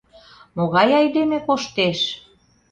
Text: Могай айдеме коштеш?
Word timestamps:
Могай 0.55 0.89
айдеме 0.99 1.39
коштеш? 1.47 1.99